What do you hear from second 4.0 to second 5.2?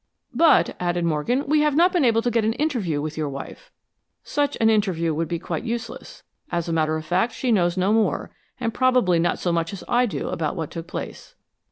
"Such an interview